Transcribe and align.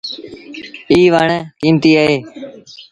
ايٚ 0.91 1.11
وڻ 1.13 1.29
ڪيٚمتيٚ 1.59 1.97
اهي۔ 2.01 2.17